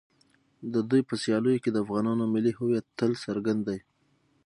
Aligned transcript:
د 0.73 0.75
دوی 0.89 1.01
په 1.09 1.15
سیالیو 1.23 1.61
کې 1.63 1.69
د 1.71 1.77
افغانانو 1.83 2.23
ملي 2.33 2.53
هویت 2.59 2.85
تل 2.99 3.11
څرګند 3.25 3.61
دی. 3.67 3.79